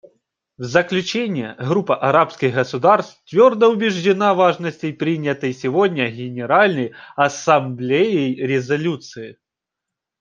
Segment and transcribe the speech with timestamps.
[0.57, 9.37] В заключение, Группа арабских государств твердо убеждена в важности принятой сегодня Генеральной Ассамблеей резолюции.